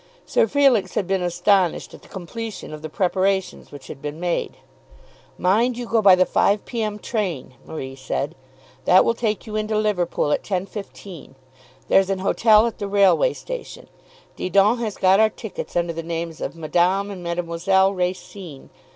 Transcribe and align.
Sir 0.25 0.47
Felix 0.47 0.95
had 0.95 1.05
been 1.05 1.21
astonished 1.21 1.93
at 1.93 2.01
the 2.01 2.07
completion 2.07 2.73
of 2.73 2.81
the 2.81 2.89
preparations 2.89 3.71
which 3.71 3.85
had 3.85 4.01
been 4.01 4.19
made. 4.19 4.57
"Mind 5.37 5.77
you 5.77 5.85
go 5.85 6.01
by 6.01 6.15
the 6.15 6.25
5 6.25 6.65
P.M. 6.65 6.97
train," 6.97 7.53
Marie 7.67 7.95
said. 7.95 8.33
"That 8.85 9.05
will 9.05 9.13
take 9.13 9.45
you 9.45 9.55
into 9.55 9.77
Liverpool 9.77 10.31
at 10.31 10.41
10.15. 10.41 11.35
There's 11.87 12.09
an 12.09 12.17
hotel 12.17 12.65
at 12.65 12.79
the 12.79 12.87
railway 12.87 13.33
station. 13.33 13.89
Didon 14.35 14.79
has 14.79 14.97
got 14.97 15.19
our 15.19 15.29
tickets 15.29 15.75
under 15.75 15.93
the 15.93 16.01
names 16.01 16.41
of 16.41 16.55
Madame 16.55 17.11
and 17.11 17.21
Mademoiselle 17.21 17.93
Racine. 17.93 18.71